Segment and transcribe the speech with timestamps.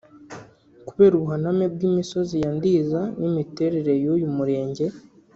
[0.87, 4.85] Kubera ubuhaname bw’imisozi ya Ndiza n’imiterere y’uyu murenge